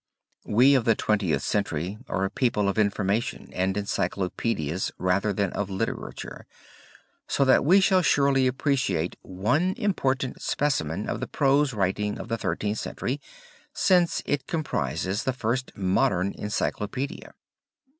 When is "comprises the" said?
14.47-15.33